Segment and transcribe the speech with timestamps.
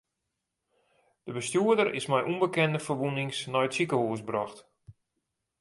[1.25, 4.57] De bestjoerder is mei ûnbekende ferwûnings nei it sikehûs brocht.